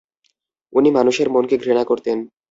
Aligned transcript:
উনি 0.73 0.89
মানুষের 0.91 1.27
মনকে 1.29 1.55
ঘৃণা 1.57 1.83
করতেন। 1.83 2.17